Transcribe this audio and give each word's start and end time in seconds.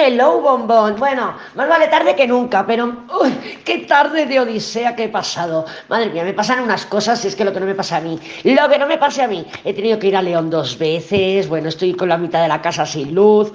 Hello, 0.00 0.40
bombón. 0.40 0.94
Bueno, 0.96 1.34
más 1.56 1.68
vale 1.68 1.88
tarde 1.88 2.14
que 2.14 2.24
nunca, 2.24 2.64
pero 2.64 2.84
uy, 3.20 3.32
qué 3.64 3.78
tarde 3.78 4.26
de 4.26 4.38
odisea 4.38 4.94
que 4.94 5.04
he 5.04 5.08
pasado. 5.08 5.66
Madre 5.88 6.10
mía, 6.10 6.22
me 6.22 6.34
pasan 6.34 6.60
unas 6.60 6.86
cosas 6.86 7.24
y 7.24 7.28
es 7.28 7.34
que 7.34 7.44
lo 7.44 7.52
que 7.52 7.58
no 7.58 7.66
me 7.66 7.74
pasa 7.74 7.96
a 7.96 8.00
mí. 8.00 8.16
Lo 8.44 8.68
que 8.68 8.78
no 8.78 8.86
me 8.86 8.96
pase 8.96 9.24
a 9.24 9.26
mí. 9.26 9.44
He 9.64 9.74
tenido 9.74 9.98
que 9.98 10.06
ir 10.06 10.16
a 10.16 10.22
León 10.22 10.50
dos 10.50 10.78
veces. 10.78 11.48
Bueno, 11.48 11.68
estoy 11.68 11.94
con 11.94 12.08
la 12.08 12.16
mitad 12.16 12.40
de 12.40 12.46
la 12.46 12.62
casa 12.62 12.86
sin 12.86 13.12
luz 13.12 13.52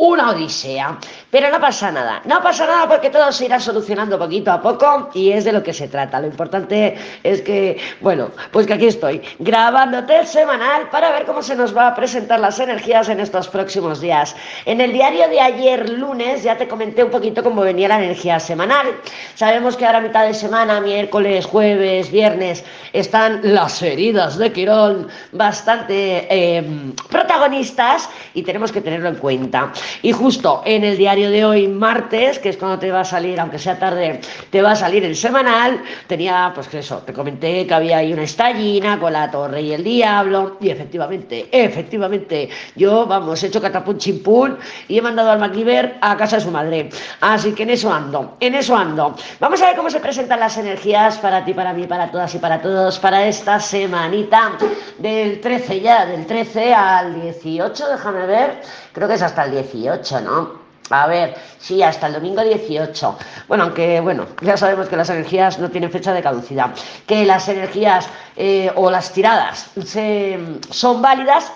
una 0.00 0.30
odisea. 0.30 0.98
Pero 1.30 1.50
no 1.50 1.60
pasa 1.60 1.92
nada, 1.92 2.22
no 2.24 2.42
pasa 2.42 2.66
nada 2.66 2.88
porque 2.88 3.10
todo 3.10 3.30
se 3.30 3.44
irá 3.44 3.60
solucionando 3.60 4.18
poquito 4.18 4.50
a 4.50 4.60
poco 4.60 5.10
y 5.14 5.30
es 5.30 5.44
de 5.44 5.52
lo 5.52 5.62
que 5.62 5.72
se 5.72 5.86
trata. 5.86 6.18
Lo 6.20 6.26
importante 6.26 6.96
es 7.22 7.42
que, 7.42 7.78
bueno, 8.00 8.30
pues 8.50 8.66
que 8.66 8.72
aquí 8.74 8.86
estoy 8.86 9.22
grabándote 9.38 10.18
el 10.18 10.26
semanal 10.26 10.88
para 10.90 11.12
ver 11.12 11.26
cómo 11.26 11.42
se 11.42 11.54
nos 11.54 11.76
va 11.76 11.88
a 11.88 11.94
presentar 11.94 12.40
las 12.40 12.58
energías 12.58 13.08
en 13.10 13.20
estos 13.20 13.46
próximos 13.48 14.00
días. 14.00 14.34
En 14.64 14.80
el 14.80 14.92
diario 14.92 15.28
de 15.28 15.40
ayer 15.40 15.88
lunes 15.90 16.42
ya 16.42 16.56
te 16.56 16.66
comenté 16.66 17.04
un 17.04 17.10
poquito 17.10 17.44
cómo 17.44 17.60
venía 17.60 17.88
la 17.88 18.02
energía 18.02 18.40
semanal. 18.40 18.88
Sabemos 19.34 19.76
que 19.76 19.86
ahora 19.86 20.00
mitad 20.00 20.26
de 20.26 20.34
semana, 20.34 20.80
miércoles, 20.80 21.44
jueves, 21.46 22.10
viernes, 22.10 22.64
están 22.92 23.40
las 23.42 23.80
heridas 23.82 24.38
de 24.38 24.50
Quirón 24.50 25.08
bastante 25.32 26.26
eh, 26.30 26.64
protagonistas 27.08 28.08
y 28.34 28.42
tenemos 28.42 28.72
que 28.72 28.80
tenerlo 28.80 29.10
en 29.10 29.16
cuenta. 29.16 29.72
Y 30.02 30.12
justo 30.12 30.62
en 30.64 30.84
el 30.84 30.96
diario 30.96 31.30
de 31.30 31.44
hoy, 31.44 31.68
martes, 31.68 32.38
que 32.38 32.50
es 32.50 32.56
cuando 32.56 32.78
te 32.78 32.90
va 32.90 33.00
a 33.00 33.04
salir, 33.04 33.38
aunque 33.40 33.58
sea 33.58 33.78
tarde, 33.78 34.20
te 34.50 34.62
va 34.62 34.72
a 34.72 34.76
salir 34.76 35.04
el 35.04 35.16
semanal, 35.16 35.82
tenía, 36.06 36.52
pues 36.54 36.68
que 36.68 36.80
eso, 36.80 36.98
te 36.98 37.12
comenté 37.12 37.66
que 37.66 37.74
había 37.74 37.98
ahí 37.98 38.12
una 38.12 38.22
estallina 38.22 38.98
con 38.98 39.12
la 39.12 39.30
torre 39.30 39.62
y 39.62 39.72
el 39.72 39.84
diablo, 39.84 40.56
y 40.60 40.70
efectivamente, 40.70 41.48
efectivamente, 41.50 42.48
yo, 42.76 43.06
vamos, 43.06 43.42
he 43.42 43.46
hecho 43.46 43.60
catapum 43.60 43.96
chimpún 43.98 44.58
y 44.88 44.98
he 44.98 45.02
mandado 45.02 45.30
al 45.30 45.38
MacGyver 45.38 45.96
a 46.00 46.16
casa 46.16 46.36
de 46.36 46.42
su 46.42 46.50
madre. 46.50 46.90
Así 47.20 47.52
que 47.52 47.62
en 47.62 47.70
eso 47.70 47.92
ando, 47.92 48.36
en 48.40 48.54
eso 48.54 48.76
ando. 48.76 49.14
Vamos 49.38 49.60
a 49.62 49.66
ver 49.66 49.76
cómo 49.76 49.90
se 49.90 50.00
presentan 50.00 50.40
las 50.40 50.56
energías 50.58 51.18
para 51.18 51.44
ti, 51.44 51.54
para 51.54 51.72
mí, 51.72 51.86
para 51.86 52.10
todas 52.10 52.34
y 52.34 52.38
para 52.38 52.60
todos, 52.60 52.98
para 52.98 53.26
esta 53.26 53.60
semanita 53.60 54.52
del 54.98 55.40
13 55.40 55.80
ya, 55.80 56.06
del 56.06 56.26
13 56.26 56.74
al 56.74 57.20
18, 57.20 57.88
déjame 57.88 58.26
ver, 58.26 58.60
creo 58.92 59.08
que 59.08 59.14
es 59.14 59.22
hasta 59.22 59.44
el 59.44 59.52
18 59.52 59.79
¿no? 60.22 60.60
A 60.90 61.06
ver, 61.06 61.36
sí, 61.58 61.82
hasta 61.82 62.08
el 62.08 62.14
domingo 62.14 62.42
18. 62.42 63.16
Bueno, 63.46 63.64
aunque, 63.64 64.00
bueno, 64.00 64.26
ya 64.42 64.56
sabemos 64.56 64.88
que 64.88 64.96
las 64.96 65.08
energías 65.08 65.58
no 65.58 65.70
tienen 65.70 65.90
fecha 65.90 66.12
de 66.12 66.22
caducidad. 66.22 66.70
Que 67.06 67.24
las 67.24 67.48
energías 67.48 68.08
eh, 68.36 68.72
o 68.74 68.90
las 68.90 69.12
tiradas 69.12 69.70
se, 69.84 70.38
son 70.70 71.00
válidas 71.00 71.52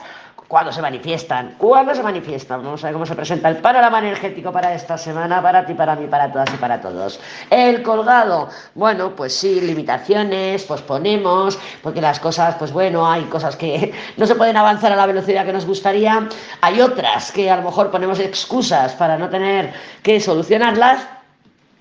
cuando 0.49 0.73
se 0.73 0.83
manifiestan, 0.83 1.55
cuando 1.59 1.95
se 1.95 2.03
manifiestan. 2.03 2.63
Vamos 2.63 2.83
a 2.85 2.89
ver 2.89 2.95
cómo 2.95 3.07
se 3.07 3.15
presenta 3.15 3.49
el 3.49 3.57
panorama 3.59 3.99
energético 3.99 4.53
para 4.53 4.75
esta 4.75 4.99
semana, 4.99 5.43
para 5.43 5.65
ti, 5.65 5.75
para 5.75 5.97
mí, 5.97 6.07
para 6.07 6.31
todas 6.31 6.53
y 6.53 6.57
para 6.57 6.81
todos. 6.81 7.21
El 7.51 7.83
colgado, 7.83 8.49
bueno, 8.75 9.15
pues 9.17 9.35
sí, 9.35 9.61
limitaciones, 9.61 10.65
posponemos, 10.65 11.59
porque 11.83 12.01
las 12.01 12.21
cosas, 12.21 12.57
pues 12.57 12.73
bueno, 12.73 13.11
hay 13.11 13.25
cosas 13.25 13.57
que 13.57 13.93
no 14.17 14.27
se 14.27 14.35
pueden 14.35 14.57
avanzar 14.57 14.93
a 14.93 14.97
la 14.97 15.07
velocidad 15.07 15.45
que 15.45 15.53
nos 15.53 15.67
gustaría, 15.67 16.29
hay 16.61 16.81
otras 16.81 17.33
que 17.33 17.51
a 17.51 17.57
lo 17.57 17.63
mejor 17.63 17.91
ponemos 17.91 18.19
excusas 18.21 18.93
para 18.93 19.17
no 19.17 19.29
tener 19.29 19.73
que 20.03 20.21
solucionarlas 20.21 21.14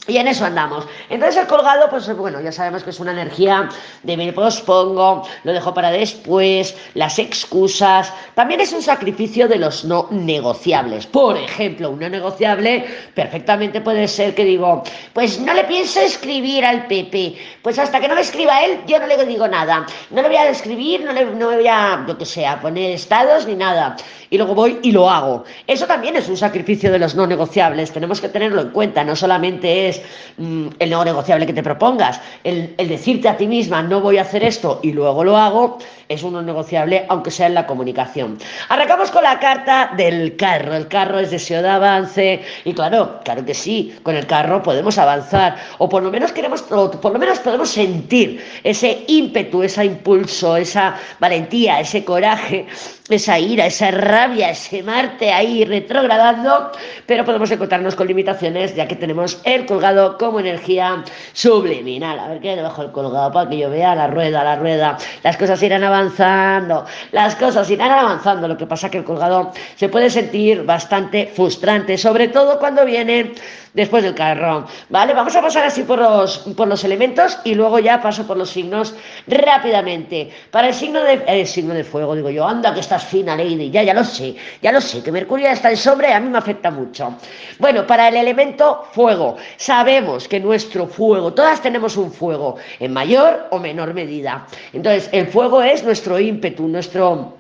y 0.08 0.18
en 0.18 0.28
eso 0.28 0.46
andamos. 0.46 0.86
Entonces 1.10 1.42
el 1.42 1.48
colgado, 1.48 1.90
pues 1.90 2.14
bueno, 2.16 2.42
ya 2.42 2.52
sabemos 2.52 2.84
que 2.84 2.90
es 2.90 3.00
una 3.00 3.12
energía 3.12 3.70
de 4.04 4.18
me 4.18 4.34
pospongo, 4.34 5.26
lo 5.44 5.54
dejo 5.54 5.74
para 5.74 5.92
después, 5.92 6.76
las 6.94 7.20
excusas. 7.20 8.12
También 8.36 8.60
es 8.62 8.74
un 8.74 8.82
sacrificio 8.82 9.48
de 9.48 9.58
los 9.58 9.86
no 9.86 10.08
negociables. 10.12 11.08
Por 11.08 11.38
ejemplo, 11.38 11.92
un 11.92 12.00
no 12.00 12.10
negociable 12.10 12.86
perfectamente 13.14 13.82
puede 13.82 14.08
ser 14.08 14.36
que 14.36 14.44
digo, 14.44 14.84
pues 15.14 15.40
no 15.40 15.54
le 15.54 15.64
pienso 15.64 16.02
escribir 16.02 16.66
al 16.66 16.88
PP. 16.88 17.36
Pues 17.62 17.80
hasta 17.80 18.00
que 18.02 18.08
no 18.08 18.16
me 18.16 18.22
escriba 18.22 18.64
él, 18.66 18.80
yo 18.86 19.00
no 19.00 19.08
le 19.08 19.26
digo 19.26 19.48
nada. 19.48 19.86
No 20.10 20.22
le 20.22 20.28
voy 20.28 20.38
a 20.38 20.50
escribir, 20.50 21.04
no 21.06 21.14
le 21.14 21.26
no 21.26 21.52
voy 21.52 21.68
a, 21.68 22.04
lo 22.06 22.18
que 22.18 22.26
sea, 22.26 22.60
poner 22.60 22.92
estados 22.92 23.48
ni 23.48 23.56
nada. 23.56 23.96
Y 24.30 24.38
luego 24.38 24.56
voy 24.56 24.80
y 24.82 24.92
lo 24.92 25.10
hago. 25.10 25.44
Eso 25.68 25.86
también 25.86 26.16
es 26.16 26.28
un 26.28 26.38
sacrificio 26.38 26.92
de 26.92 27.00
los 27.00 27.16
no 27.16 27.28
negociables. 27.28 27.92
Tenemos 27.92 28.20
que 28.20 28.30
tenerlo 28.30 28.62
en 28.62 28.70
cuenta. 28.72 29.04
No 29.04 29.16
solamente 29.16 29.88
es 29.88 29.93
Mm, 30.38 30.70
el 30.80 30.90
no 30.90 31.06
negociable 31.06 31.46
que 31.46 31.54
te 31.54 31.62
propongas, 31.62 32.20
el, 32.44 32.76
decirte 32.78 33.30
a 33.30 33.38
ti 33.38 33.46
misma 33.46 33.84
no 33.84 34.02
voy 34.02 34.18
a 34.18 34.24
hacer 34.24 34.44
esto 34.44 34.80
y 34.82 34.92
luego 34.92 35.24
lo 35.24 35.38
hago, 35.38 35.78
es 36.10 36.24
un 36.24 36.34
no 36.34 36.42
negociable, 36.42 37.06
aunque 37.08 37.30
sea 37.30 37.48
en 37.48 37.54
la 37.54 37.68
comunicación. 37.68 38.40
Arrancamos 38.70 39.12
con 39.12 39.24
la 39.24 39.40
carta 39.40 39.92
del 39.96 40.36
carro. 40.36 40.76
El 40.76 40.88
carro 40.88 41.20
es 41.20 41.30
deseo 41.32 41.62
de 41.62 41.70
avance 41.70 42.42
y 42.66 42.74
claro, 42.74 43.20
claro 43.24 43.46
que 43.46 43.54
sí, 43.54 43.96
con 44.04 44.16
el 44.16 44.26
carro 44.26 44.64
podemos 44.64 44.98
avanzar 44.98 45.56
o 45.78 45.88
por 45.88 46.02
lo 46.02 46.10
menos 46.10 46.32
queremos, 46.32 46.64
por 46.64 47.14
lo 47.14 47.20
menos 47.20 47.40
podemos 47.40 47.70
sentir 47.70 48.44
ese 48.64 49.04
ímpetu, 49.08 49.64
ese 49.64 49.86
impulso, 49.86 50.58
esa 50.58 50.96
valentía, 51.20 51.80
ese 51.80 52.04
coraje, 52.04 52.66
esa 53.10 53.38
ira, 53.38 53.66
esa 53.66 53.92
rabia, 53.92 54.50
ese 54.50 54.82
Marte 54.82 55.32
ahí 55.32 55.66
retrogradando, 55.66 56.72
pero 57.06 57.26
podemos 57.26 57.52
encontrarnos 57.52 57.96
con 57.96 58.08
limitaciones 58.08 58.76
ya 58.76 58.88
que 58.88 58.96
tenemos 58.96 59.40
el 59.44 59.66
colgado 59.74 60.18
como 60.20 60.40
energía 60.40 61.04
subliminal. 61.34 62.20
A 62.20 62.28
ver 62.28 62.40
qué 62.42 62.56
debajo 62.56 62.84
del 62.84 62.92
colgado 62.92 63.32
para 63.32 63.50
que 63.50 63.58
yo 63.58 63.70
vea 63.72 63.96
la 63.96 64.08
rueda, 64.08 64.44
la 64.44 64.56
rueda. 64.56 64.98
Las 65.24 65.36
cosas 65.36 65.62
irán 65.64 65.84
avanzando, 65.84 66.86
las 67.12 67.36
cosas 67.36 67.70
irán 67.72 67.92
avanzando. 67.92 68.48
Lo 68.48 68.56
que 68.56 68.68
pasa 68.68 68.92
que 68.92 69.00
el 69.00 69.04
colgado 69.04 69.52
se 69.76 69.90
puede 69.90 70.12
sentir 70.12 70.64
bastante 70.64 71.32
frustrante, 71.34 71.98
sobre 71.98 72.28
todo 72.28 72.60
cuando 72.60 72.86
viene 72.86 73.34
después 73.74 74.04
del 74.04 74.14
carro. 74.16 74.66
¿Vale? 74.90 75.14
Vamos 75.14 75.36
a 75.36 75.42
pasar 75.42 75.66
así 75.66 75.84
por 75.84 76.00
los, 76.00 76.38
por 76.56 76.68
los 76.68 76.84
elementos 76.84 77.40
y 77.44 77.56
luego 77.56 77.80
ya 77.80 78.02
paso 78.02 78.26
por 78.26 78.38
los 78.38 78.50
signos 78.50 78.94
rápidamente. 79.28 80.30
Para 80.52 80.68
el 80.70 80.74
signo 80.74 81.04
de, 81.04 81.24
el 81.28 81.48
signo 81.48 81.74
de 81.74 81.84
fuego, 81.84 82.16
digo 82.16 82.30
yo, 82.30 82.48
anda 82.48 82.74
que 82.74 82.80
estás 82.80 83.04
fina, 83.04 83.36
Lady, 83.36 83.72
ya, 83.72 83.84
ya 83.84 83.94
lo 83.94 84.04
sé, 84.04 84.36
ya 84.62 84.72
lo 84.72 84.82
sé, 84.82 85.04
que 85.04 85.12
Mercurio 85.12 85.50
está 85.50 85.70
en 85.70 85.78
sobre, 85.78 86.14
a 86.14 86.20
mí 86.20 86.30
me 86.30 86.38
afecta 86.38 86.72
mucho. 86.72 87.16
Bueno, 87.60 87.86
para 87.86 88.08
el 88.08 88.16
elemento 88.16 88.86
fuego, 88.92 89.38
sabemos 89.64 90.28
que 90.28 90.42
nuestro 90.42 90.88
fuego, 90.88 91.34
todas 91.34 91.62
tenemos 91.62 91.96
un 91.96 92.12
fuego, 92.12 92.58
en 92.80 92.92
mayor 92.92 93.48
o 93.52 93.60
menor 93.60 93.94
medida. 93.94 94.46
Entonces, 94.74 95.10
el 95.14 95.28
fuego 95.28 95.62
es 95.62 95.84
nuestro 95.84 96.20
ímpetu, 96.20 96.68
nuestro 96.68 97.34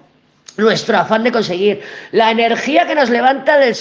nuestro 0.55 0.97
afán 0.97 1.23
de 1.23 1.31
conseguir 1.31 1.81
la 2.11 2.29
energía 2.29 2.85
que 2.85 2.93
nos 2.93 3.09
levanta 3.09 3.57
del, 3.57 3.75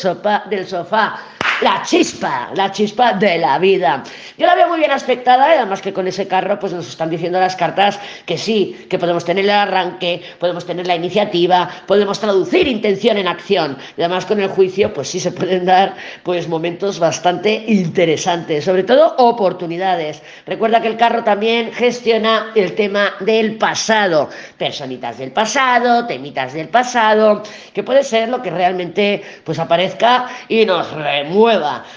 del 0.49 0.67
sofá, 0.67 1.21
la 1.63 1.83
chispa, 1.83 2.51
la 2.55 2.73
chispa 2.73 3.13
de 3.15 3.39
la 3.39 3.59
vida. 3.59 4.03
Yo 4.37 4.47
la 4.47 4.55
veo 4.55 4.69
muy 4.69 4.79
bien 4.79 4.91
aspectada, 4.91 5.55
y 5.55 5.59
además 5.59 5.81
que 5.81 5.93
con 5.93 6.09
ese 6.09 6.27
carro 6.27 6.59
pues 6.59 6.73
nos 6.73 6.89
están 6.89 7.11
diciendo 7.11 7.39
las 7.39 7.55
cartas 7.55 7.99
que 8.27 8.37
sí, 8.37 8.87
que 8.91 8.99
podemos 8.99 9.25
tener 9.25 9.45
el 9.45 9.51
arranque, 9.51 10.23
podemos 10.39 10.67
tener 10.67 10.87
la 10.87 10.97
iniciativa, 10.97 11.71
podemos 11.87 12.19
traducir 12.19 12.67
intención 12.67 13.17
en 13.17 13.29
acción. 13.29 13.79
Y 13.97 14.01
además 14.01 14.27
con 14.27 14.41
el 14.41 14.49
juicio 14.49 14.93
pues 14.93 15.09
sí 15.09 15.21
se 15.21 15.31
pueden 15.31 15.65
dar 15.65 15.95
pues 16.25 16.49
momentos 16.49 16.99
bastante 16.99 17.65
interesantes, 17.69 18.65
sobre 18.65 18.83
todo 18.83 19.15
oportunidades. 19.19 20.23
Recuerda 20.47 20.81
que 20.81 20.89
el 20.89 20.97
carro 20.97 21.23
también 21.23 21.73
gestiona 21.73 22.51
el 22.55 22.75
tema 22.75 23.15
del 23.21 23.57
pasado, 23.57 24.29
personitas 24.59 25.19
del 25.19 25.31
pasado, 25.31 26.07
temitas 26.07 26.55
del 26.55 26.69
pasado, 26.69 27.43
que 27.73 27.83
puede 27.85 28.03
ser 28.03 28.29
lo 28.29 28.43
que 28.43 28.51
realmente 28.51 29.23
pues 29.45 29.59
aparezca 29.59 30.29
y 30.49 30.65
nos 30.65 30.91
remueve 30.93 31.52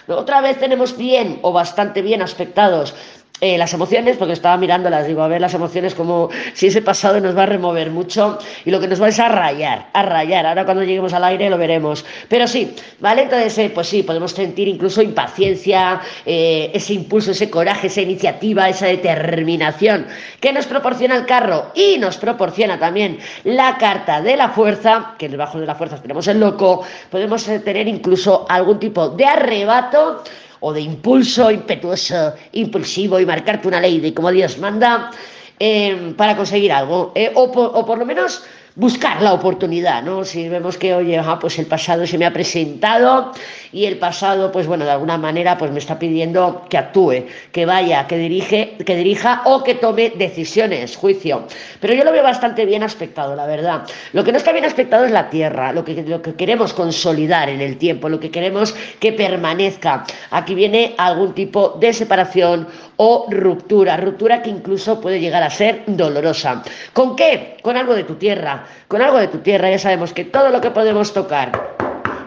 otra 0.07 0.41
vez 0.41 0.59
tenemos 0.59 0.97
bien 0.97 1.39
o 1.41 1.51
bastante 1.51 2.01
bien 2.01 2.21
aspectados 2.21 2.93
eh, 3.41 3.57
las 3.57 3.73
emociones, 3.73 4.15
porque 4.15 4.31
estaba 4.31 4.55
mirándolas, 4.55 5.07
digo, 5.07 5.21
a 5.21 5.27
ver 5.27 5.41
las 5.41 5.53
emociones 5.53 5.93
como 5.93 6.29
si 6.53 6.67
ese 6.67 6.81
pasado 6.81 7.19
nos 7.19 7.35
va 7.37 7.43
a 7.43 7.45
remover 7.45 7.91
mucho 7.91 8.39
y 8.63 8.71
lo 8.71 8.79
que 8.79 8.87
nos 8.87 9.01
va 9.01 9.09
es 9.09 9.19
a 9.19 9.27
rayar, 9.27 9.87
a 9.91 10.03
rayar. 10.03 10.45
Ahora 10.45 10.63
cuando 10.63 10.83
lleguemos 10.83 11.11
al 11.11 11.25
aire 11.25 11.49
lo 11.49 11.57
veremos. 11.57 12.05
Pero 12.29 12.47
sí, 12.47 12.73
¿vale? 13.01 13.23
Entonces, 13.23 13.57
eh, 13.57 13.71
pues 13.75 13.87
sí, 13.87 14.03
podemos 14.03 14.31
sentir 14.31 14.69
incluso 14.69 15.01
impaciencia, 15.01 15.99
eh, 16.25 16.71
ese 16.73 16.93
impulso, 16.93 17.31
ese 17.31 17.49
coraje, 17.49 17.87
esa 17.87 18.01
iniciativa, 18.01 18.69
esa 18.69 18.87
determinación 18.87 20.07
que 20.39 20.53
nos 20.53 20.65
proporciona 20.65 21.17
el 21.17 21.25
carro 21.25 21.71
y 21.75 21.97
nos 21.97 22.15
proporciona 22.15 22.79
también 22.79 23.19
la 23.43 23.77
carta 23.77 24.21
de 24.21 24.37
la 24.37 24.49
fuerza, 24.49 25.15
que 25.17 25.27
debajo 25.27 25.59
de 25.59 25.65
la 25.65 25.75
fuerza 25.75 26.01
tenemos 26.01 26.25
el 26.27 26.39
loco, 26.39 26.83
podemos 27.11 27.43
tener 27.43 27.89
incluso 27.89 28.45
algún 28.47 28.79
tipo 28.79 29.09
de 29.09 29.25
arrebato 29.25 30.23
o 30.65 30.73
de 30.73 30.81
impulso 30.81 31.51
impetuoso, 31.51 32.33
impulsivo 32.53 33.19
y 33.19 33.25
marcarte 33.25 33.67
una 33.67 33.79
ley 33.79 33.99
de 33.99 34.15
como 34.15 34.31
Dios 34.31 34.57
manda 34.57 35.11
eh, 35.59 36.13
para 36.17 36.35
conseguir 36.35 36.71
algo. 36.71 37.11
Eh, 37.13 37.31
o, 37.35 37.51
por, 37.51 37.97
lo 37.99 38.05
menos 38.05 38.43
buscar 38.75 39.21
la 39.21 39.33
oportunidad, 39.33 40.03
¿no? 40.03 40.25
Si 40.25 40.49
vemos 40.49 40.77
que, 40.77 40.93
oye, 40.93 41.21
pues 41.39 41.57
el 41.59 41.65
pasado 41.65 42.05
se 42.05 42.17
me 42.17 42.25
ha 42.25 42.33
presentado 42.33 43.31
y 43.71 43.85
el 43.85 43.97
pasado, 43.97 44.51
pues 44.51 44.67
bueno, 44.67 44.83
de 44.83 44.91
alguna 44.91 45.17
manera, 45.17 45.57
pues 45.57 45.71
me 45.71 45.79
está 45.79 45.97
pidiendo 45.97 46.65
que 46.69 46.77
actúe, 46.77 47.25
que 47.51 47.65
vaya, 47.65 48.05
que 48.07 48.17
dirige, 48.17 48.75
que 48.85 48.95
dirija 48.95 49.41
o 49.45 49.63
que 49.63 49.75
tome 49.75 50.11
decisiones, 50.15 50.97
juicio. 50.97 51.47
Pero 51.79 51.93
yo 51.93 52.03
lo 52.03 52.11
veo 52.11 52.23
bastante 52.23 52.65
bien 52.65 52.83
aspectado, 52.83 53.35
la 53.35 53.45
verdad. 53.45 53.83
Lo 54.11 54.23
que 54.23 54.31
no 54.31 54.37
está 54.37 54.51
bien 54.51 54.65
aspectado 54.65 55.05
es 55.05 55.11
la 55.11 55.29
tierra, 55.29 55.71
lo 55.71 55.85
que, 55.85 56.03
lo 56.03 56.21
que 56.21 56.35
queremos 56.35 56.73
consolidar 56.73 57.49
en 57.49 57.61
el 57.61 57.77
tiempo, 57.77 58.09
lo 58.09 58.19
que 58.19 58.31
queremos 58.31 58.75
que 58.99 59.13
permanezca. 59.13 60.05
Aquí 60.31 60.53
viene 60.53 60.95
algún 60.97 61.33
tipo 61.33 61.77
de 61.79 61.93
separación 61.93 62.67
o 62.97 63.27
ruptura, 63.29 63.97
ruptura 63.97 64.41
que 64.41 64.49
incluso 64.49 64.99
puede 64.99 65.19
llegar 65.19 65.43
a 65.43 65.49
ser 65.49 65.83
dolorosa. 65.87 66.63
¿Con 66.93 67.15
qué? 67.15 67.57
Con 67.61 67.77
algo 67.77 67.93
de 67.93 68.03
tu 68.03 68.15
tierra. 68.15 68.64
Con 68.87 69.01
algo 69.01 69.17
de 69.17 69.27
tu 69.27 69.39
tierra 69.39 69.69
ya 69.69 69.79
sabemos 69.79 70.13
que 70.13 70.25
todo 70.25 70.49
lo 70.49 70.61
que 70.61 70.71
podemos 70.71 71.13
tocar 71.13 71.75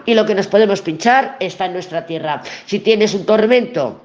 y 0.06 0.14
lo 0.14 0.24
que 0.24 0.34
nos 0.34 0.46
podemos 0.46 0.80
pinchar 0.80 1.36
está 1.38 1.66
en 1.66 1.74
nuestra 1.74 2.06
tierra. 2.06 2.42
Si 2.66 2.78
tienes 2.78 3.14
un 3.14 3.26
tormento, 3.26 4.00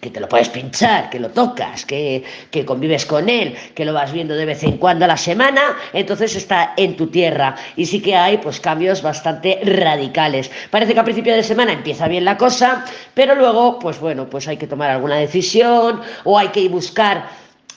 que 0.00 0.10
te 0.10 0.18
lo 0.18 0.28
puedes 0.28 0.48
pinchar, 0.48 1.10
que 1.10 1.20
lo 1.20 1.30
tocas, 1.30 1.84
que, 1.84 2.24
que, 2.50 2.64
convives 2.64 3.04
con 3.04 3.28
él, 3.28 3.54
que 3.74 3.84
lo 3.84 3.92
vas 3.92 4.12
viendo 4.12 4.34
de 4.34 4.46
vez 4.46 4.62
en 4.64 4.78
cuando 4.78 5.04
a 5.04 5.08
la 5.08 5.16
semana, 5.16 5.76
entonces 5.92 6.34
está 6.36 6.72
en 6.76 6.96
tu 6.96 7.08
tierra. 7.08 7.54
Y 7.76 7.86
sí 7.86 8.00
que 8.00 8.16
hay 8.16 8.38
pues 8.38 8.60
cambios 8.60 9.02
bastante 9.02 9.60
radicales. 9.62 10.50
Parece 10.70 10.94
que 10.94 11.00
a 11.00 11.04
principio 11.04 11.34
de 11.34 11.42
semana 11.42 11.72
empieza 11.72 12.08
bien 12.08 12.24
la 12.24 12.38
cosa, 12.38 12.84
pero 13.14 13.34
luego, 13.34 13.78
pues 13.78 14.00
bueno, 14.00 14.28
pues 14.28 14.48
hay 14.48 14.56
que 14.56 14.66
tomar 14.66 14.90
alguna 14.90 15.16
decisión 15.16 16.00
o 16.24 16.38
hay 16.38 16.48
que 16.48 16.68
buscar 16.68 17.28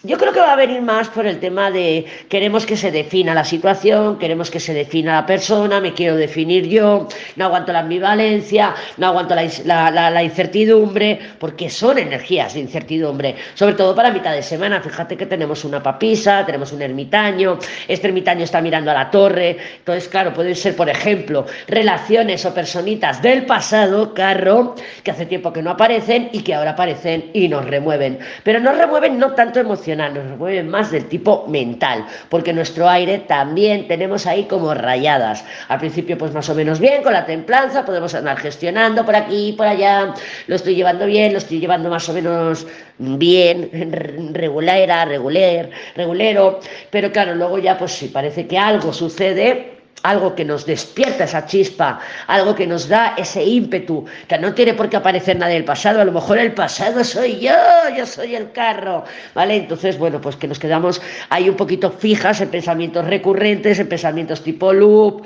yo 0.05 0.17
creo 0.17 0.33
que 0.33 0.41
va 0.41 0.51
a 0.51 0.57
venir 0.57 0.81
más 0.81 1.07
por 1.07 1.25
el 1.25 1.39
tema 1.39 1.71
de 1.71 2.05
queremos 2.27 2.65
que 2.65 2.75
se 2.75 2.91
defina 2.91 3.33
la 3.33 3.45
situación, 3.45 4.19
queremos 4.19 4.51
que 4.51 4.59
se 4.59 4.73
defina 4.73 5.13
la 5.13 5.25
persona, 5.25 5.79
me 5.79 5.93
quiero 5.93 6.17
definir 6.17 6.67
yo, 6.67 7.07
no 7.37 7.45
aguanto 7.45 7.71
la 7.71 7.79
ambivalencia, 7.79 8.75
no 8.97 9.07
aguanto 9.07 9.33
la, 9.33 10.23
incertidumbre, 10.23 11.19
porque 11.39 11.69
son 11.69 11.99
energías 11.99 12.53
de 12.53 12.59
incertidumbre, 12.59 13.35
sobre 13.53 13.75
todo 13.75 13.95
para 13.95 14.11
mitad 14.11 14.33
de 14.33 14.43
semana. 14.43 14.81
Fíjate 14.81 15.15
que 15.15 15.25
tenemos 15.25 15.63
una 15.63 15.81
papisa, 15.81 16.45
tenemos 16.45 16.73
un 16.73 16.81
ermitaño, 16.81 17.57
este 17.87 18.07
ermitaño 18.07 18.43
está 18.43 18.59
mirando 18.59 18.91
a 18.91 18.95
la 18.95 19.09
torre, 19.09 19.55
entonces, 19.77 20.09
claro, 20.09 20.33
pueden 20.33 20.57
ser, 20.57 20.75
por 20.75 20.89
ejemplo, 20.89 21.45
relaciones 21.69 22.45
o 22.45 22.53
personitas 22.53 23.21
del 23.21 23.45
pasado, 23.45 24.13
carro, 24.13 24.75
que 25.01 25.11
hace 25.11 25.25
tiempo 25.25 25.53
que 25.53 25.61
no 25.61 25.71
aparecen 25.71 26.29
y 26.33 26.41
que 26.41 26.53
ahora 26.53 26.71
aparecen 26.71 27.31
y 27.31 27.47
nos 27.47 27.63
remueven, 27.63 28.19
pero 28.43 28.59
nos 28.59 28.77
remueven 28.77 29.17
no 29.17 29.31
tanto 29.31 29.61
emocionalmente, 29.61 29.92
nos 29.95 30.37
mueven 30.37 30.69
más 30.69 30.91
del 30.91 31.05
tipo 31.05 31.45
mental, 31.47 32.05
porque 32.29 32.53
nuestro 32.53 32.89
aire 32.89 33.19
también 33.19 33.87
tenemos 33.87 34.25
ahí 34.27 34.45
como 34.45 34.73
rayadas. 34.73 35.43
Al 35.67 35.79
principio 35.79 36.17
pues 36.17 36.33
más 36.33 36.49
o 36.49 36.55
menos 36.55 36.79
bien, 36.79 37.03
con 37.03 37.13
la 37.13 37.25
templanza, 37.25 37.85
podemos 37.85 38.13
andar 38.15 38.37
gestionando 38.37 39.05
por 39.05 39.15
aquí, 39.15 39.53
por 39.57 39.67
allá, 39.67 40.13
lo 40.47 40.55
estoy 40.55 40.75
llevando 40.75 41.05
bien, 41.05 41.31
lo 41.31 41.37
estoy 41.37 41.59
llevando 41.59 41.89
más 41.89 42.07
o 42.09 42.13
menos 42.13 42.67
bien, 42.97 43.69
regulera, 44.33 45.05
regular, 45.05 45.69
regulero, 45.95 46.59
pero 46.89 47.11
claro, 47.11 47.35
luego 47.35 47.59
ya 47.59 47.77
pues 47.77 47.91
si 47.93 48.07
parece 48.07 48.47
que 48.47 48.57
algo 48.57 48.93
sucede, 48.93 49.72
algo 50.01 50.35
que 50.35 50.43
nos 50.43 50.65
despierta 50.65 51.23
esa 51.23 51.45
chispa, 51.45 51.99
algo 52.27 52.55
que 52.55 52.67
nos 52.67 52.87
da 52.87 53.13
ese 53.17 53.43
ímpetu, 53.43 54.05
que 54.27 54.37
no 54.37 54.53
tiene 54.53 54.73
por 54.73 54.89
qué 54.89 54.97
aparecer 54.97 55.37
nada 55.37 55.53
del 55.53 55.63
pasado, 55.63 56.01
a 56.01 56.05
lo 56.05 56.11
mejor 56.11 56.37
el 56.37 56.53
pasado 56.53 57.03
soy 57.03 57.39
yo, 57.39 57.55
yo 57.95 58.05
soy 58.05 58.35
el 58.35 58.51
carro, 58.51 59.05
¿vale? 59.33 59.55
Entonces, 59.55 59.97
bueno, 59.97 60.19
pues 60.19 60.35
que 60.35 60.47
nos 60.47 60.59
quedamos 60.59 61.01
ahí 61.29 61.47
un 61.47 61.55
poquito 61.55 61.89
fijas 61.89 62.41
en 62.41 62.49
pensamientos 62.49 63.05
recurrentes, 63.05 63.79
en 63.79 63.87
pensamientos 63.87 64.43
tipo 64.43 64.73
loop, 64.73 65.25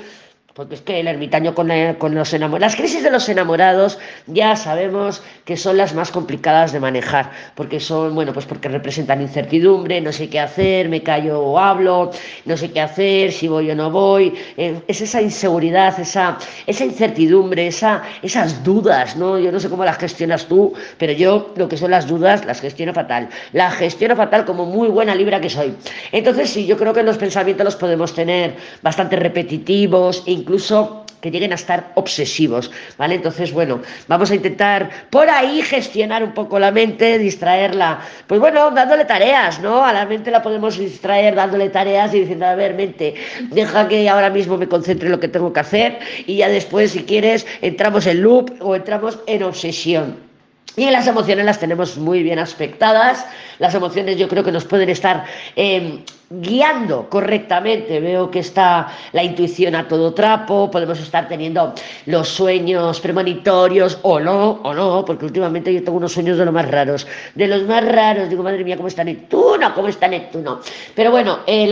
porque 0.58 0.74
es 0.74 0.80
que 0.80 0.98
el 0.98 1.06
ermitaño 1.06 1.54
con, 1.54 1.70
con 1.98 2.16
los 2.16 2.34
enamorados, 2.34 2.72
las 2.72 2.74
crisis 2.74 3.04
de 3.04 3.12
los 3.12 3.28
enamorados 3.28 4.00
ya 4.26 4.56
sabemos 4.56 5.22
que 5.44 5.56
son 5.56 5.76
las 5.76 5.94
más 5.94 6.10
complicadas 6.10 6.72
de 6.72 6.80
manejar, 6.80 7.30
porque 7.54 7.78
son, 7.78 8.12
bueno, 8.16 8.32
pues 8.32 8.44
porque 8.44 8.68
representan 8.68 9.22
incertidumbre, 9.22 10.00
no 10.00 10.12
sé 10.12 10.28
qué 10.28 10.40
hacer, 10.40 10.88
me 10.88 11.00
callo 11.00 11.40
o 11.40 11.60
hablo, 11.60 12.10
no 12.44 12.56
sé 12.56 12.72
qué 12.72 12.80
hacer, 12.80 13.30
si 13.30 13.46
voy 13.46 13.70
o 13.70 13.76
no 13.76 13.92
voy, 13.92 14.34
eh, 14.56 14.80
es 14.88 15.00
esa 15.00 15.22
inseguridad, 15.22 15.98
esa, 16.00 16.38
esa 16.66 16.84
incertidumbre, 16.84 17.68
esa, 17.68 18.02
esas 18.20 18.64
dudas, 18.64 19.14
¿no? 19.16 19.38
Yo 19.38 19.52
no 19.52 19.60
sé 19.60 19.70
cómo 19.70 19.84
las 19.84 19.98
gestionas 19.98 20.46
tú, 20.46 20.74
pero 20.98 21.12
yo 21.12 21.54
lo 21.54 21.68
que 21.68 21.76
son 21.76 21.92
las 21.92 22.08
dudas 22.08 22.44
las 22.44 22.60
gestiono 22.60 22.92
fatal, 22.92 23.28
las 23.52 23.74
gestiono 23.76 24.16
fatal 24.16 24.44
como 24.44 24.66
muy 24.66 24.88
buena 24.88 25.14
libra 25.14 25.40
que 25.40 25.50
soy. 25.50 25.72
Entonces 26.10 26.50
sí, 26.50 26.66
yo 26.66 26.76
creo 26.76 26.92
que 26.92 27.04
los 27.04 27.16
pensamientos 27.16 27.64
los 27.64 27.76
podemos 27.76 28.12
tener 28.12 28.56
bastante 28.82 29.14
repetitivos, 29.14 30.24
incluso 30.26 30.47
incluso 30.48 31.04
que 31.20 31.30
lleguen 31.30 31.52
a 31.52 31.56
estar 31.56 31.92
obsesivos, 31.94 32.70
¿vale? 32.96 33.16
Entonces, 33.16 33.52
bueno, 33.52 33.80
vamos 34.06 34.30
a 34.30 34.36
intentar 34.36 34.88
por 35.10 35.28
ahí 35.28 35.62
gestionar 35.62 36.22
un 36.22 36.32
poco 36.32 36.58
la 36.58 36.70
mente, 36.70 37.18
distraerla, 37.18 38.00
pues 38.26 38.40
bueno, 38.40 38.70
dándole 38.70 39.04
tareas, 39.04 39.60
¿no? 39.60 39.84
A 39.84 39.92
la 39.92 40.06
mente 40.06 40.30
la 40.30 40.42
podemos 40.42 40.78
distraer 40.78 41.34
dándole 41.34 41.68
tareas 41.70 42.14
y 42.14 42.20
diciendo, 42.20 42.46
a 42.46 42.54
ver, 42.54 42.74
mente, 42.74 43.14
deja 43.50 43.88
que 43.88 44.08
ahora 44.08 44.30
mismo 44.30 44.56
me 44.56 44.68
concentre 44.68 45.06
en 45.06 45.12
lo 45.12 45.20
que 45.20 45.28
tengo 45.28 45.52
que 45.52 45.60
hacer 45.60 45.98
y 46.26 46.36
ya 46.36 46.48
después, 46.48 46.92
si 46.92 47.02
quieres, 47.02 47.46
entramos 47.60 48.06
en 48.06 48.22
loop 48.22 48.52
o 48.60 48.76
entramos 48.76 49.18
en 49.26 49.42
obsesión. 49.42 50.28
Y 50.76 50.88
las 50.90 51.08
emociones 51.08 51.44
las 51.44 51.58
tenemos 51.58 51.98
muy 51.98 52.22
bien 52.22 52.38
aspectadas. 52.38 53.26
Las 53.58 53.74
emociones 53.74 54.16
yo 54.16 54.28
creo 54.28 54.44
que 54.44 54.52
nos 54.52 54.64
pueden 54.64 54.88
estar 54.88 55.24
eh, 55.56 56.04
guiando 56.30 57.08
correctamente. 57.08 58.00
Veo 58.00 58.30
que 58.30 58.40
está 58.40 58.88
la 59.12 59.22
intuición 59.22 59.74
a 59.74 59.88
todo 59.88 60.12
trapo, 60.14 60.70
podemos 60.70 60.98
estar 61.00 61.28
teniendo 61.28 61.72
los 62.06 62.28
sueños 62.28 63.00
premonitorios 63.00 63.98
o 64.02 64.20
no, 64.20 64.60
o 64.62 64.74
no, 64.74 65.04
porque 65.04 65.24
últimamente 65.24 65.72
yo 65.72 65.82
tengo 65.82 65.98
unos 65.98 66.12
sueños 66.12 66.38
de 66.38 66.44
los 66.44 66.54
más 66.54 66.70
raros, 66.70 67.06
de 67.34 67.48
los 67.48 67.62
más 67.64 67.84
raros. 67.84 68.28
Digo, 68.28 68.42
madre 68.42 68.64
mía, 68.64 68.76
¿cómo 68.76 68.88
está 68.88 69.04
Neptuno? 69.04 69.74
¿Cómo 69.74 69.88
está 69.88 70.08
Neptuno? 70.08 70.60
Pero 70.94 71.10
bueno, 71.10 71.40
eh, 71.46 71.68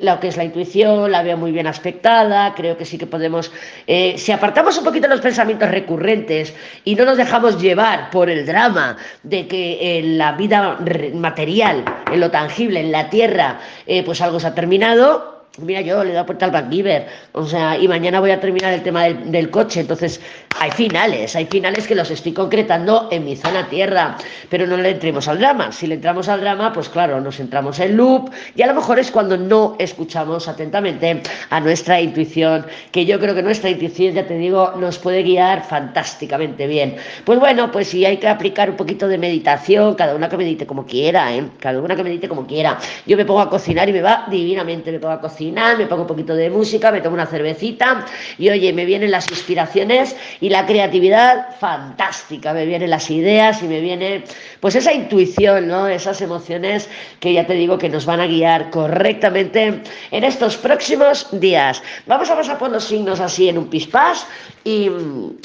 lo 0.00 0.20
que 0.20 0.28
es 0.28 0.36
la 0.36 0.44
intuición 0.44 1.10
la 1.10 1.22
veo 1.22 1.36
muy 1.36 1.52
bien 1.52 1.66
aspectada, 1.66 2.54
creo 2.54 2.76
que 2.76 2.84
sí 2.84 2.96
que 2.98 3.06
podemos, 3.06 3.52
eh, 3.86 4.14
si 4.16 4.32
apartamos 4.32 4.78
un 4.78 4.84
poquito 4.84 5.06
los 5.08 5.20
pensamientos 5.20 5.70
recurrentes 5.70 6.54
y 6.84 6.94
no 6.94 7.04
nos 7.04 7.16
dejamos 7.16 7.60
llevar 7.60 8.10
por 8.10 8.30
el 8.30 8.46
drama 8.46 8.96
de 9.22 9.46
que 9.46 9.98
en 9.98 10.18
la 10.18 10.32
vida 10.32 10.78
material, 11.28 11.84
en 12.10 12.20
lo 12.20 12.30
tangible, 12.30 12.80
en 12.80 12.90
la 12.90 13.10
tierra, 13.10 13.60
eh, 13.86 14.02
pues 14.02 14.20
algo 14.20 14.40
se 14.40 14.46
ha 14.46 14.54
terminado 14.54 15.37
Mira, 15.60 15.80
yo 15.80 16.04
le 16.04 16.10
he 16.10 16.12
dado 16.12 16.26
puerta 16.26 16.44
al 16.44 16.52
MacGyver, 16.52 17.08
o 17.32 17.44
sea, 17.44 17.76
y 17.76 17.88
mañana 17.88 18.20
voy 18.20 18.30
a 18.30 18.40
terminar 18.40 18.72
el 18.72 18.82
tema 18.82 19.04
del, 19.04 19.50
coche, 19.50 19.80
entonces 19.80 20.20
hay 20.60 20.70
finales, 20.70 21.34
hay 21.34 21.46
finales 21.46 21.88
que 21.88 21.96
los 21.96 22.10
estoy 22.12 22.32
concretando 22.32 23.08
en 23.10 23.24
mi 23.24 23.34
zona 23.34 23.68
tierra, 23.68 24.16
pero 24.48 24.68
no 24.68 24.76
le 24.76 24.90
entremos 24.90 25.26
al 25.26 25.38
drama. 25.38 25.72
Si 25.72 25.88
le 25.88 25.96
entramos 25.96 26.28
al 26.28 26.42
drama, 26.42 26.72
pues 26.72 26.88
claro, 26.88 27.20
nos 27.20 27.40
entramos 27.40 27.80
en 27.80 27.96
loop 27.96 28.30
y 28.54 28.62
a 28.62 28.68
lo 28.68 28.74
mejor 28.74 29.00
es 29.00 29.10
cuando 29.10 29.36
no 29.36 29.74
escuchamos 29.80 30.46
atentamente 30.46 31.22
a 31.50 31.58
nuestra 31.58 32.00
intuición, 32.00 32.64
que 32.92 33.04
yo 33.04 33.18
creo 33.18 33.34
que 33.34 33.42
nuestra 33.42 33.68
intuición, 33.68 34.14
ya 34.14 34.26
te 34.26 34.38
digo, 34.38 34.74
nos 34.76 34.98
puede 34.98 35.24
guiar 35.24 35.64
fantásticamente 35.64 36.68
bien. 36.68 36.96
Pues 37.24 37.40
bueno, 37.40 37.72
pues 37.72 37.88
si 37.88 38.04
hay 38.04 38.18
que 38.18 38.28
aplicar 38.28 38.70
un 38.70 38.76
poquito 38.76 39.08
de 39.08 39.18
meditación, 39.18 39.96
cada 39.96 40.14
una 40.14 40.28
que 40.28 40.36
medite 40.36 40.66
como 40.66 40.86
quiera, 40.86 41.34
¿eh? 41.34 41.48
cada 41.58 41.80
una 41.80 41.96
que 41.96 42.04
medite 42.04 42.28
como 42.28 42.46
quiera. 42.46 42.78
Yo 43.06 43.16
me 43.16 43.24
pongo 43.24 43.40
a 43.40 43.50
cocinar 43.50 43.88
y 43.88 43.92
me 43.92 44.02
va 44.02 44.26
divinamente, 44.30 44.92
me 44.92 45.00
pongo 45.00 45.14
a 45.14 45.20
cocinar 45.20 45.47
me 45.52 45.86
pongo 45.86 46.02
un 46.02 46.08
poquito 46.08 46.34
de 46.34 46.50
música, 46.50 46.90
me 46.92 47.00
tomo 47.00 47.14
una 47.14 47.26
cervecita 47.26 48.06
y 48.38 48.48
oye, 48.48 48.72
me 48.72 48.84
vienen 48.84 49.10
las 49.10 49.28
inspiraciones 49.30 50.16
y 50.40 50.48
la 50.48 50.66
creatividad 50.66 51.56
fantástica, 51.58 52.52
me 52.52 52.66
vienen 52.66 52.90
las 52.90 53.10
ideas 53.10 53.62
y 53.62 53.66
me 53.66 53.80
viene 53.80 54.24
pues 54.60 54.74
esa 54.76 54.92
intuición, 54.92 55.68
¿no? 55.68 55.88
Esas 55.88 56.20
emociones 56.20 56.88
que 57.20 57.32
ya 57.32 57.46
te 57.46 57.54
digo 57.54 57.78
que 57.78 57.88
nos 57.88 58.06
van 58.06 58.20
a 58.20 58.26
guiar 58.26 58.70
correctamente 58.70 59.82
en 60.10 60.24
estos 60.24 60.56
próximos 60.56 61.28
días. 61.32 61.82
Vamos 62.06 62.30
a 62.30 62.36
pasar 62.36 62.58
por 62.58 62.70
los 62.70 62.84
signos 62.84 63.20
así 63.20 63.48
en 63.48 63.58
un 63.58 63.68
pispás 63.68 64.26
y, 64.64 64.90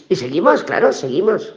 y 0.09 0.15
seguimos, 0.15 0.63
claro, 0.63 0.93
seguimos. 0.93 1.51